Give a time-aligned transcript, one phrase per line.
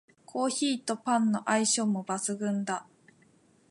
[0.25, 2.87] コーヒーとパンの相性も抜群だ